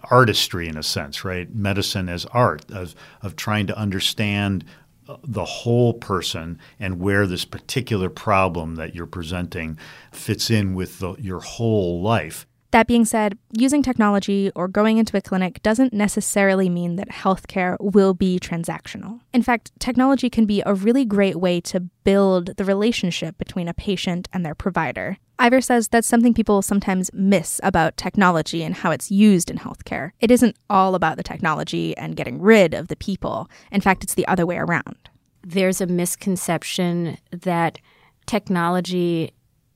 artistry 0.10 0.68
in 0.68 0.78
a 0.78 0.84
sense, 0.84 1.24
right? 1.24 1.54
Medicine 1.54 2.10
as 2.10 2.26
art, 2.28 2.70
of, 2.72 2.96
of 3.22 3.36
trying 3.36 3.68
to 3.68 3.78
understand 3.78 4.66
uh, 5.08 5.18
the 5.24 5.46
whole 5.46 5.94
person 5.94 6.60
and 6.80 7.00
where 7.00 7.28
this 7.28 7.46
particular 7.46 8.10
problem 8.10 8.76
that 8.76 8.96
you're 8.96 9.06
presenting 9.06 9.78
fits 10.12 10.50
in 10.50 10.74
with 10.74 11.00
the, 11.00 11.14
your 11.16 11.40
whole 11.40 12.02
life. 12.02 12.47
That 12.72 12.88
being 12.88 13.06
said, 13.06 13.38
using 13.58 13.82
technology 13.82 14.52
or 14.54 14.68
going 14.68 14.98
into 14.98 15.16
a 15.16 15.22
clinic 15.22 15.62
doesn't 15.64 15.94
necessarily 15.94 16.70
mean 16.70 16.98
that 16.98 17.10
healthcare 17.10 17.78
will 17.80 18.14
be 18.14 18.40
transactional. 18.40 19.22
In 19.34 19.42
fact, 19.42 19.72
technology 19.80 20.30
can 20.30 20.46
be 20.46 20.62
a 20.66 20.74
really 20.74 21.06
great 21.06 21.38
way 21.38 21.62
to 21.62 21.80
build 21.80 22.58
the 22.58 22.66
relationship 22.66 23.38
between 23.38 23.70
a 23.70 23.74
patient 23.74 24.28
and 24.34 24.46
their 24.46 24.56
provider. 24.56 25.18
Ivor 25.40 25.62
says 25.62 25.88
that's 25.88 26.08
something 26.08 26.34
people 26.34 26.62
sometimes 26.62 27.12
miss 27.14 27.62
about 27.64 27.96
technology 27.96 28.64
and 28.64 28.76
how 28.76 28.92
it's 28.92 29.12
used 29.12 29.50
in 29.50 29.58
healthcare. 29.58 30.12
It 30.20 30.32
isn't 30.32 30.58
all 30.70 30.96
about 30.96 31.18
the 31.18 31.24
technology 31.24 31.96
and 31.96 32.16
getting 32.16 32.42
rid 32.42 32.74
of 32.74 32.88
the 32.88 32.96
people. 32.96 33.50
In 33.72 33.82
fact, 33.82 34.04
it's 34.04 34.16
the 34.16 34.28
other 34.28 34.46
way 34.46 34.58
around. 34.58 35.10
There's 35.44 35.80
a 35.80 35.88
misconception 35.88 37.18
that 37.32 37.80
technology 38.26 39.32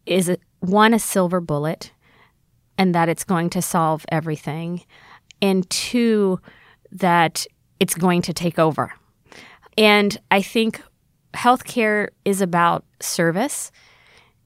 is 0.06 0.30
a, 0.30 0.38
one 0.60 0.94
a 0.94 1.00
silver 1.00 1.40
bullet 1.40 1.92
and 2.82 2.96
that 2.96 3.08
it's 3.08 3.24
going 3.24 3.48
to 3.48 3.62
solve 3.62 4.08
everything, 4.10 4.82
and 5.40 5.70
two, 5.70 6.40
that 6.92 7.46
it's 7.80 7.94
going 7.94 8.24
to 8.24 8.34
take 8.34 8.58
over. 8.58 8.92
And 9.78 10.18
I 10.32 10.42
think 10.42 10.82
healthcare 11.36 12.08
is 12.26 12.42
about 12.42 12.84
service 13.00 13.72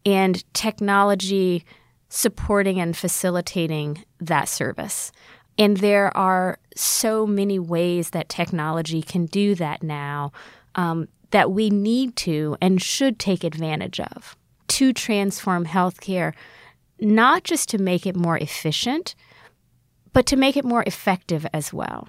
and 0.06 0.44
technology 0.54 1.64
supporting 2.10 2.78
and 2.78 2.98
facilitating 2.98 4.04
that 4.20 4.50
service. 4.50 5.14
And 5.58 5.78
there 5.78 6.16
are 6.18 6.60
so 6.76 7.26
many 7.26 7.58
ways 7.58 8.10
that 8.10 8.28
technology 8.28 9.02
can 9.02 9.28
do 9.28 9.56
that 9.56 9.82
now 9.82 10.34
um, 10.76 11.08
that 11.32 11.52
we 11.52 11.70
need 11.70 12.18
to 12.18 12.58
and 12.62 12.82
should 12.82 13.18
take 13.18 13.46
advantage 13.46 14.02
of 14.02 14.36
to 14.68 14.92
transform 14.92 15.66
healthcare 15.66 16.34
not 17.00 17.44
just 17.44 17.70
to 17.70 17.78
make 17.78 18.06
it 18.06 18.16
more 18.16 18.38
efficient, 18.38 19.16
but 20.14 20.26
to 20.28 20.36
make 20.36 20.56
it 20.56 20.66
more 20.66 20.84
effective 20.88 21.46
as 21.54 21.74
well. 21.74 22.08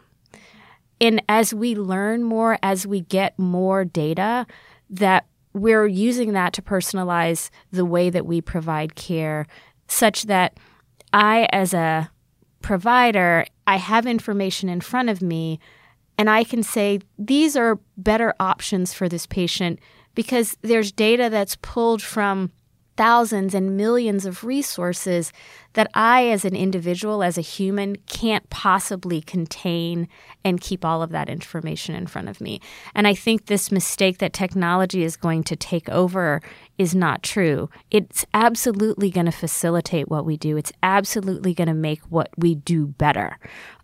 And 1.01 1.23
as 1.29 1.53
we 1.53 1.75
learn 1.75 2.23
more, 2.23 2.59
as 2.63 2.87
we 2.87 3.01
get 3.01 3.39
more 3.39 3.85
data, 3.85 4.47
that 4.89 5.27
we're 5.53 5.87
using 5.87 6.33
that 6.33 6.53
to 6.55 6.63
personalize 6.63 7.51
the 7.71 7.85
way 7.85 8.11
that 8.11 8.27
we 8.27 8.41
provide 8.41 8.95
care, 8.95 9.47
such 9.89 10.25
that 10.25 10.59
I, 11.13 11.49
as 11.53 11.75
a 11.75 12.11
provider, 12.63 13.47
I 13.67 13.77
have 13.77 14.07
information 14.07 14.69
in 14.69 14.81
front 14.81 15.09
of 15.09 15.23
me 15.23 15.59
and 16.19 16.31
I 16.31 16.45
can 16.45 16.63
say, 16.63 17.01
these 17.19 17.57
are 17.57 17.79
better 17.97 18.35
options 18.41 18.95
for 18.95 19.09
this 19.09 19.27
patient 19.27 19.79
because 20.15 20.57
there's 20.63 20.93
data 20.93 21.29
that's 21.31 21.57
pulled 21.57 22.03
from 22.03 22.51
thousands 22.97 23.55
and 23.55 23.77
millions 23.77 24.25
of 24.27 24.45
resources 24.45 25.33
that 25.75 25.91
I, 25.93 26.29
as 26.29 26.47
an 26.47 26.57
individual, 26.57 27.23
as 27.23 27.37
a 27.37 27.43
human, 27.43 27.97
can't 28.07 28.49
possibly 28.49 29.21
contain 29.21 30.09
and 30.43 30.61
keep 30.61 30.85
all 30.85 31.03
of 31.03 31.11
that 31.11 31.29
information 31.29 31.95
in 31.95 32.07
front 32.07 32.31
of 32.31 32.41
me. 32.41 32.61
And 32.95 33.07
I 33.07 33.15
think 33.15 33.47
this 33.47 33.71
mistake 33.71 34.19
that 34.19 34.33
technology 34.33 35.03
is 35.03 35.17
going 35.17 35.45
to 35.45 35.57
take 35.57 35.89
over 35.91 36.41
is 36.79 36.95
not 36.95 37.23
true. 37.23 37.69
It's 37.91 38.25
absolutely 38.33 39.11
going 39.11 39.27
to 39.27 39.33
facilitate 39.33 40.09
what 40.09 40.25
we 40.25 40.39
do, 40.39 40.57
it's 40.57 40.73
absolutely 40.83 41.53
going 41.53 41.69
to 41.69 41.75
make 41.75 42.01
what 42.05 42.31
we 42.39 42.55
do 42.55 42.87
better. 42.87 43.39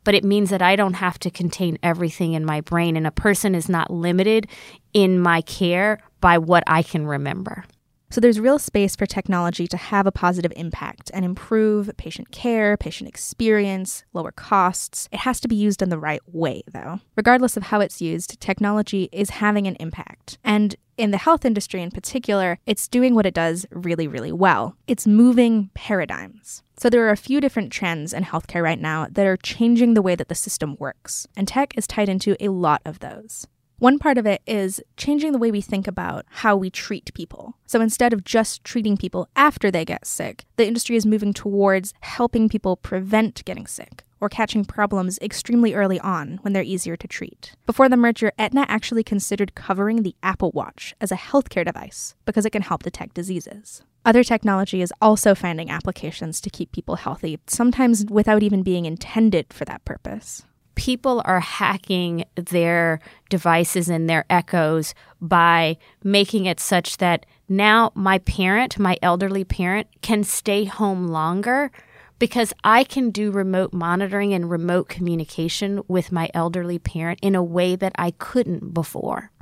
But 0.04 0.14
it 0.14 0.24
means 0.24 0.50
that 0.50 0.62
I 0.62 0.76
don't 0.76 0.94
have 0.94 1.18
to 1.20 1.30
contain 1.30 1.78
everything 1.82 2.32
in 2.32 2.44
my 2.44 2.60
brain, 2.60 2.96
and 2.96 3.06
a 3.06 3.12
person 3.12 3.54
is 3.54 3.68
not 3.68 3.90
limited 3.90 4.48
in 4.94 5.20
my 5.20 5.42
care 5.42 5.98
by 6.20 6.38
what 6.38 6.64
I 6.66 6.82
can 6.82 7.06
remember. 7.06 7.64
So 8.12 8.20
there's 8.20 8.38
real 8.38 8.58
space 8.58 8.94
for 8.94 9.06
technology 9.06 9.66
to 9.66 9.76
have 9.78 10.06
a 10.06 10.12
positive 10.12 10.52
impact 10.54 11.10
and 11.14 11.24
improve 11.24 11.90
patient 11.96 12.30
care, 12.30 12.76
patient 12.76 13.08
experience, 13.08 14.04
lower 14.12 14.32
costs. 14.32 15.08
It 15.10 15.20
has 15.20 15.40
to 15.40 15.48
be 15.48 15.56
used 15.56 15.80
in 15.80 15.88
the 15.88 15.98
right 15.98 16.20
way, 16.26 16.62
though. 16.70 17.00
Regardless 17.16 17.56
of 17.56 17.62
how 17.62 17.80
it's 17.80 18.02
used, 18.02 18.38
technology 18.38 19.08
is 19.12 19.30
having 19.30 19.66
an 19.66 19.76
impact. 19.80 20.36
And 20.44 20.76
in 20.98 21.10
the 21.10 21.16
health 21.16 21.46
industry 21.46 21.80
in 21.80 21.90
particular, 21.90 22.58
it's 22.66 22.86
doing 22.86 23.14
what 23.14 23.24
it 23.24 23.32
does 23.32 23.64
really, 23.70 24.06
really 24.06 24.30
well. 24.30 24.76
It's 24.86 25.06
moving 25.06 25.70
paradigms. 25.72 26.62
So 26.76 26.90
there 26.90 27.06
are 27.06 27.12
a 27.12 27.16
few 27.16 27.40
different 27.40 27.72
trends 27.72 28.12
in 28.12 28.24
healthcare 28.24 28.62
right 28.62 28.78
now 28.78 29.06
that 29.10 29.26
are 29.26 29.38
changing 29.38 29.94
the 29.94 30.02
way 30.02 30.16
that 30.16 30.28
the 30.28 30.34
system 30.34 30.76
works, 30.78 31.26
and 31.34 31.48
tech 31.48 31.72
is 31.78 31.86
tied 31.86 32.10
into 32.10 32.36
a 32.44 32.50
lot 32.50 32.82
of 32.84 32.98
those. 32.98 33.46
One 33.82 33.98
part 33.98 34.16
of 34.16 34.26
it 34.26 34.42
is 34.46 34.80
changing 34.96 35.32
the 35.32 35.40
way 35.40 35.50
we 35.50 35.60
think 35.60 35.88
about 35.88 36.24
how 36.28 36.54
we 36.54 36.70
treat 36.70 37.12
people. 37.14 37.56
So 37.66 37.80
instead 37.80 38.12
of 38.12 38.22
just 38.22 38.62
treating 38.62 38.96
people 38.96 39.28
after 39.34 39.72
they 39.72 39.84
get 39.84 40.06
sick, 40.06 40.44
the 40.54 40.68
industry 40.68 40.94
is 40.94 41.04
moving 41.04 41.32
towards 41.32 41.92
helping 41.98 42.48
people 42.48 42.76
prevent 42.76 43.44
getting 43.44 43.66
sick 43.66 44.04
or 44.20 44.28
catching 44.28 44.64
problems 44.64 45.18
extremely 45.20 45.74
early 45.74 45.98
on 45.98 46.38
when 46.42 46.52
they're 46.52 46.62
easier 46.62 46.96
to 46.96 47.08
treat. 47.08 47.56
Before 47.66 47.88
the 47.88 47.96
merger, 47.96 48.30
Aetna 48.38 48.66
actually 48.68 49.02
considered 49.02 49.56
covering 49.56 50.04
the 50.04 50.14
Apple 50.22 50.52
Watch 50.52 50.94
as 51.00 51.10
a 51.10 51.16
healthcare 51.16 51.66
device 51.66 52.14
because 52.24 52.46
it 52.46 52.50
can 52.50 52.62
help 52.62 52.84
detect 52.84 53.14
diseases. 53.14 53.82
Other 54.04 54.22
technology 54.22 54.80
is 54.80 54.92
also 55.02 55.34
finding 55.34 55.70
applications 55.70 56.40
to 56.42 56.50
keep 56.50 56.70
people 56.70 56.94
healthy, 56.94 57.40
sometimes 57.48 58.06
without 58.08 58.44
even 58.44 58.62
being 58.62 58.84
intended 58.84 59.52
for 59.52 59.64
that 59.64 59.84
purpose. 59.84 60.44
People 60.74 61.22
are 61.24 61.40
hacking 61.40 62.24
their 62.34 63.00
devices 63.28 63.88
and 63.88 64.08
their 64.08 64.24
echoes 64.30 64.94
by 65.20 65.76
making 66.02 66.46
it 66.46 66.60
such 66.60 66.98
that 66.98 67.26
now 67.48 67.92
my 67.94 68.18
parent, 68.18 68.78
my 68.78 68.96
elderly 69.02 69.44
parent, 69.44 69.88
can 70.00 70.24
stay 70.24 70.64
home 70.64 71.08
longer 71.08 71.70
because 72.18 72.52
I 72.62 72.84
can 72.84 73.10
do 73.10 73.32
remote 73.32 73.72
monitoring 73.72 74.32
and 74.32 74.48
remote 74.48 74.88
communication 74.88 75.82
with 75.88 76.12
my 76.12 76.30
elderly 76.32 76.78
parent 76.78 77.18
in 77.20 77.34
a 77.34 77.42
way 77.42 77.74
that 77.76 77.92
I 77.96 78.12
couldn't 78.12 78.72
before. 78.72 79.32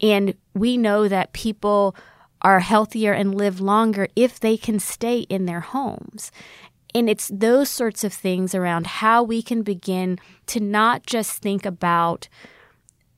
And 0.00 0.34
we 0.54 0.76
know 0.76 1.08
that 1.08 1.32
people 1.32 1.94
are 2.42 2.60
healthier 2.60 3.12
and 3.12 3.34
live 3.34 3.60
longer 3.60 4.08
if 4.16 4.40
they 4.40 4.56
can 4.56 4.80
stay 4.80 5.20
in 5.20 5.46
their 5.46 5.60
homes. 5.60 6.32
And 6.94 7.08
it's 7.08 7.30
those 7.32 7.68
sorts 7.68 8.04
of 8.04 8.12
things 8.12 8.54
around 8.54 8.86
how 8.86 9.22
we 9.22 9.42
can 9.42 9.62
begin 9.62 10.18
to 10.46 10.60
not 10.60 11.06
just 11.06 11.40
think 11.40 11.64
about 11.64 12.28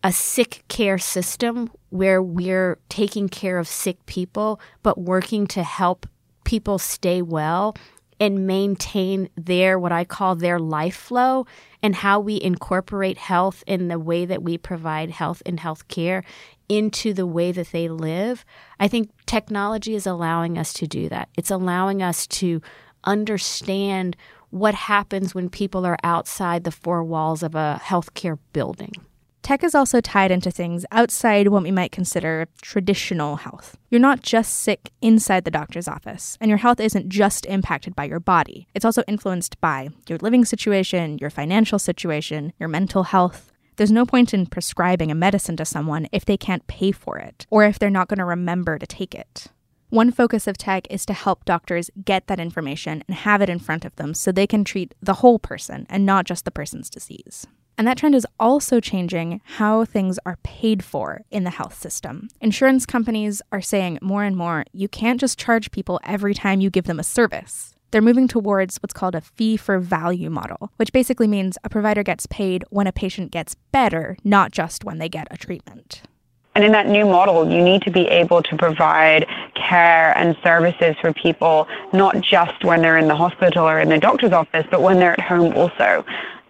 a 0.05 0.13
sick 0.13 0.65
care 0.69 0.99
system 0.99 1.71
where 1.91 2.23
we're 2.23 2.79
taking 2.89 3.29
care 3.29 3.59
of 3.59 3.69
sick 3.69 4.05
people, 4.07 4.61
but 4.83 4.99
working 4.99 5.47
to 5.47 5.63
help 5.63 6.07
people 6.45 6.79
stay 6.79 7.23
well 7.23 7.75
and 8.19 8.47
maintain 8.47 9.29
their 9.37 9.79
what 9.79 9.91
I 9.91 10.05
call 10.05 10.37
their 10.37 10.59
life 10.59 10.95
flow 10.95 11.47
and 11.83 11.97
how 11.97 12.21
we 12.21 12.41
incorporate 12.41 13.19
health 13.19 13.65
in 13.67 13.89
the 13.89 13.99
way 13.99 14.25
that 14.25 14.43
we 14.43 14.59
provide 14.59 15.11
health 15.11 15.43
and 15.45 15.59
health 15.59 15.89
care 15.89 16.23
into 16.69 17.13
the 17.13 17.27
way 17.27 17.53
that 17.53 17.73
they 17.73 17.89
live. 17.89 18.45
I 18.79 18.87
think 18.87 19.11
technology 19.27 19.95
is 19.95 20.07
allowing 20.07 20.57
us 20.57 20.73
to 20.75 20.87
do 20.87 21.09
that. 21.09 21.31
It's 21.37 21.51
allowing 21.51 22.03
us 22.03 22.27
to 22.29 22.63
understand 23.05 24.17
what 24.51 24.75
happens 24.75 25.35
when 25.35 25.49
people 25.49 25.87
are 25.87 25.97
outside 26.05 26.65
the 26.65 26.71
four 26.71 27.03
walls 27.03 27.43
of 27.43 27.55
a 27.55 27.81
healthcare 27.83 28.39
building. 28.53 28.93
Tech 29.43 29.65
is 29.65 29.75
also 29.75 30.01
tied 30.01 30.31
into 30.31 30.53
things 30.53 30.87
outside 30.93 31.49
what 31.49 31.65
we 31.65 31.73
might 31.73 31.91
consider 31.91 32.47
traditional 32.61 33.37
health. 33.37 33.77
You're 33.91 34.01
not 34.01 34.23
just 34.23 34.61
sick 34.61 34.91
inside 35.01 35.45
the 35.45 35.51
doctor's 35.51 35.89
office, 35.89 36.39
and 36.41 36.49
your 36.49 36.59
health 36.59 36.79
isn't 36.79 37.09
just 37.09 37.45
impacted 37.47 37.97
by 37.97 38.05
your 38.05 38.21
body. 38.21 38.69
It's 38.73 38.85
also 38.85 39.03
influenced 39.09 39.61
by 39.61 39.89
your 40.09 40.19
living 40.19 40.45
situation, 40.45 41.19
your 41.19 41.31
financial 41.31 41.81
situation, 41.81 42.53
your 42.61 42.69
mental 42.69 43.03
health. 43.03 43.51
There's 43.77 43.91
no 43.91 44.07
point 44.07 44.33
in 44.33 44.47
prescribing 44.47 45.11
a 45.11 45.17
medicine 45.17 45.57
to 45.57 45.65
someone 45.65 46.07
if 46.13 46.25
they 46.25 46.37
can't 46.37 46.67
pay 46.69 46.93
for 46.93 47.19
it, 47.19 47.47
or 47.51 47.65
if 47.65 47.81
they're 47.81 47.91
not 47.91 48.07
going 48.07 48.19
to 48.19 48.25
remember 48.25 48.79
to 48.79 48.87
take 48.87 49.13
it. 49.13 49.49
One 49.93 50.11
focus 50.11 50.47
of 50.47 50.57
tech 50.57 50.87
is 50.89 51.05
to 51.05 51.13
help 51.13 51.45
doctors 51.45 51.91
get 52.03 52.27
that 52.27 52.41
information 52.41 53.05
and 53.07 53.15
have 53.15 53.43
it 53.43 53.51
in 53.51 53.59
front 53.59 53.85
of 53.85 53.95
them 53.97 54.15
so 54.15 54.33
they 54.33 54.47
can 54.47 54.65
treat 54.65 54.95
the 55.03 55.21
whole 55.21 55.39
person 55.39 55.87
and 55.91 56.07
not 56.07 56.25
just 56.25 56.47
the 56.47 56.51
person's 56.51 56.89
disease. 56.89 57.47
And 57.77 57.87
that 57.87 57.99
trend 57.99 58.15
is 58.15 58.27
also 58.41 58.81
changing 58.81 59.43
how 59.45 59.85
things 59.85 60.19
are 60.25 60.39
paid 60.43 60.83
for 60.83 61.21
in 61.31 61.45
the 61.45 61.51
health 61.51 61.79
system. 61.79 62.29
Insurance 62.41 62.87
companies 62.87 63.43
are 63.53 63.61
saying 63.61 63.99
more 64.01 64.25
and 64.25 64.35
more 64.35 64.65
you 64.73 64.89
can't 64.89 65.21
just 65.21 65.39
charge 65.39 65.71
people 65.71 66.01
every 66.05 66.33
time 66.33 66.63
you 66.63 66.71
give 66.71 66.87
them 66.87 66.99
a 66.99 67.05
service. 67.05 67.75
They're 67.91 68.01
moving 68.01 68.29
towards 68.29 68.79
what's 68.79 68.95
called 68.95 69.15
a 69.15 69.21
fee 69.21 69.59
for 69.59 69.79
value 69.79 70.31
model, 70.31 70.73
which 70.77 70.95
basically 70.95 71.27
means 71.27 71.59
a 71.65 71.69
provider 71.69 72.03
gets 72.03 72.25
paid 72.25 72.65
when 72.71 72.87
a 72.87 72.93
patient 72.93 73.31
gets 73.31 73.57
better, 73.73 74.17
not 74.25 74.53
just 74.53 74.85
when 74.85 74.97
they 74.97 75.11
get 75.11 75.29
a 75.31 75.37
treatment. 75.37 76.01
And 76.55 76.65
in 76.65 76.73
that 76.73 76.87
new 76.87 77.07
model, 77.07 77.51
you 77.51 77.63
need 77.63 77.83
to 77.83 77.91
be 77.91 78.07
able 78.09 78.43
to 78.43 78.57
provide 78.57 79.27
care 79.55 80.17
and 80.19 80.37
services 80.43 80.97
for 81.01 81.13
people, 81.13 81.67
not 81.93 82.21
just 82.21 82.63
when 82.65 82.83
they're 82.83 82.99
in 82.99 83.09
the 83.09 83.17
hospital 83.17 83.67
or 83.67 83.81
in 83.81 83.89
the 83.89 83.99
doctor's 83.99 84.33
office, 84.33 84.67
but 84.71 84.83
when 84.83 84.99
they're 84.99 85.19
at 85.19 85.21
home 85.21 85.55
also. 85.57 86.05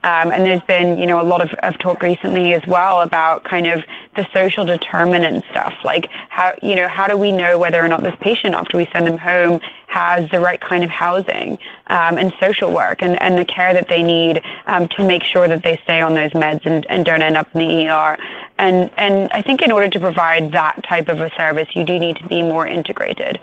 Um, 0.05 0.33
and 0.33 0.45
there's 0.45 0.63
been, 0.63 0.99
you 0.99 1.07
know, 1.07 1.21
a 1.21 1.23
lot 1.23 1.41
of, 1.43 1.51
of 1.63 1.79
talk 1.79 2.03
recently 2.03 2.55
as 2.55 2.67
well 2.67 3.03
about 3.03 3.45
kind 3.45 3.69
of 3.69 3.85
the 4.17 4.27
social 4.35 4.65
determinant 4.65 5.45
stuff, 5.51 5.75
like 5.85 6.11
how, 6.29 6.55
you 6.61 6.75
know, 6.75 6.89
how 6.89 7.07
do 7.07 7.17
we 7.17 7.31
know 7.31 7.57
whether 7.59 7.81
or 7.83 7.87
not 7.87 8.03
this 8.03 8.15
patient 8.21 8.55
after 8.55 8.77
we 8.77 8.89
send 8.93 9.07
them 9.07 9.17
home 9.17 9.61
has 9.87 10.29
the 10.31 10.41
right 10.41 10.61
kind 10.61 10.83
of 10.83 10.91
housing 10.91 11.59
um, 11.89 12.19
and 12.19 12.33
social 12.41 12.73
work 12.73 13.03
and, 13.03 13.21
and 13.23 13.39
the 13.39 13.45
care 13.45 13.75
that 13.75 13.89
they 13.89 14.03
need 14.03 14.43
um, 14.67 14.89
to 14.89 15.05
make 15.07 15.23
sure 15.23 15.47
that 15.47 15.63
they 15.63 15.79
stay 15.85 16.01
on 16.01 16.15
those 16.15 16.31
meds 16.33 16.65
and, 16.65 16.87
and 16.87 17.05
don't 17.05 17.23
end 17.23 17.37
up 17.37 17.47
in 17.55 17.61
the 17.61 17.89
ER. 17.89 18.19
And, 18.59 18.91
and 18.97 19.31
I 19.33 19.43
think 19.43 19.63
in 19.63 19.71
order 19.71 19.89
to 19.89 20.01
provide 20.01 20.51
that 20.53 20.83
type 20.83 21.09
of 21.09 21.21
a 21.21 21.31
service, 21.37 21.69
you 21.75 21.85
do 21.85 21.99
need 21.99 22.17
to 22.17 22.27
be 22.27 22.43
more 22.43 22.67
integrated. 22.67 23.39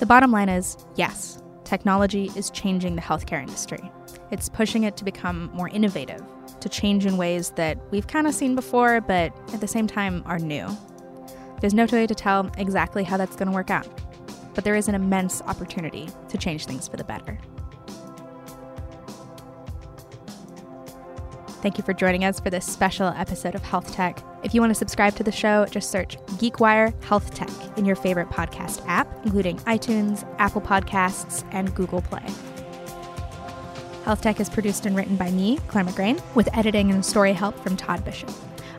The 0.00 0.06
bottom 0.06 0.32
line 0.32 0.48
is 0.48 0.76
yes, 0.96 1.40
technology 1.62 2.30
is 2.36 2.50
changing 2.50 2.96
the 2.96 3.00
healthcare 3.00 3.40
industry. 3.40 3.90
It's 4.30 4.48
pushing 4.48 4.82
it 4.82 4.96
to 4.96 5.04
become 5.04 5.50
more 5.54 5.68
innovative, 5.68 6.22
to 6.60 6.68
change 6.68 7.06
in 7.06 7.16
ways 7.16 7.50
that 7.50 7.78
we've 7.90 8.06
kind 8.06 8.26
of 8.26 8.34
seen 8.34 8.54
before, 8.54 9.00
but 9.00 9.32
at 9.52 9.60
the 9.60 9.68
same 9.68 9.86
time 9.86 10.22
are 10.26 10.38
new. 10.38 10.68
There's 11.60 11.74
no 11.74 11.86
way 11.90 12.06
to 12.06 12.14
tell 12.14 12.50
exactly 12.58 13.04
how 13.04 13.16
that's 13.16 13.36
going 13.36 13.48
to 13.48 13.54
work 13.54 13.70
out, 13.70 13.86
but 14.54 14.64
there 14.64 14.74
is 14.74 14.88
an 14.88 14.94
immense 14.94 15.40
opportunity 15.42 16.08
to 16.28 16.36
change 16.36 16.66
things 16.66 16.88
for 16.88 16.96
the 16.96 17.04
better. 17.04 17.38
Thank 21.64 21.78
you 21.78 21.84
for 21.84 21.94
joining 21.94 22.26
us 22.26 22.38
for 22.40 22.50
this 22.50 22.66
special 22.66 23.06
episode 23.06 23.54
of 23.54 23.62
Health 23.62 23.90
Tech. 23.90 24.22
If 24.42 24.52
you 24.52 24.60
want 24.60 24.72
to 24.72 24.74
subscribe 24.74 25.14
to 25.14 25.22
the 25.22 25.32
show, 25.32 25.64
just 25.64 25.90
search 25.90 26.18
GeekWire 26.32 27.02
Health 27.02 27.32
Tech 27.32 27.48
in 27.78 27.86
your 27.86 27.96
favorite 27.96 28.28
podcast 28.28 28.86
app, 28.86 29.08
including 29.24 29.56
iTunes, 29.60 30.28
Apple 30.38 30.60
Podcasts, 30.60 31.42
and 31.52 31.74
Google 31.74 32.02
Play. 32.02 32.20
Health 34.04 34.20
Tech 34.20 34.40
is 34.40 34.50
produced 34.50 34.84
and 34.84 34.94
written 34.94 35.16
by 35.16 35.30
me, 35.30 35.58
Claire 35.68 35.84
McGrane, 35.84 36.20
with 36.34 36.54
editing 36.54 36.90
and 36.90 37.02
story 37.02 37.32
help 37.32 37.58
from 37.60 37.78
Todd 37.78 38.04
Bishop. 38.04 38.30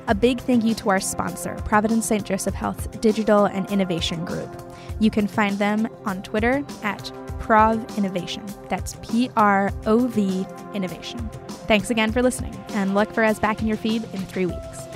A 0.06 0.14
big 0.14 0.40
thank 0.42 0.64
you 0.64 0.76
to 0.76 0.92
our 0.92 1.00
sponsor, 1.00 1.56
Providence 1.66 2.06
St. 2.06 2.24
Joseph 2.24 2.54
Health 2.54 3.02
Digital 3.02 3.46
and 3.46 3.68
Innovation 3.72 4.24
Group. 4.26 4.62
You 5.00 5.10
can 5.10 5.26
find 5.26 5.58
them 5.58 5.90
on 6.06 6.22
Twitter 6.22 6.64
at 6.84 7.12
Prov 7.40 7.98
Innovation. 7.98 8.46
That's 8.70 8.96
P 9.02 9.32
R 9.36 9.74
O 9.88 10.06
V 10.06 10.46
Innovation. 10.76 11.28
Thanks 11.68 11.90
again 11.90 12.12
for 12.12 12.22
listening, 12.22 12.56
and 12.70 12.94
look 12.94 13.12
for 13.12 13.24
us 13.24 13.40
back 13.40 13.62
in 13.62 13.68
your 13.68 13.78
feed 13.78 14.04
in 14.14 14.20
three 14.20 14.46
weeks. 14.46 14.95